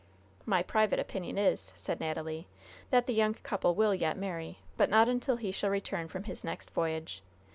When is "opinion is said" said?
0.97-1.99